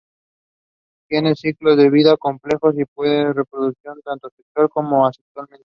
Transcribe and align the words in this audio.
Tienen 1.09 1.35
ciclos 1.35 1.77
de 1.77 1.91
vida 1.91 2.17
complejos 2.17 2.73
y 2.75 2.85
pueden 2.85 3.35
reproducirse 3.35 4.01
tanto 4.03 4.31
sexual 4.35 4.67
como 4.67 5.05
asexualmente. 5.05 5.67